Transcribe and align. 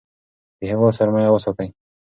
د 0.59 0.61
هیواد 0.71 0.97
سرمایه 0.99 1.29
وساتئ. 1.33 1.67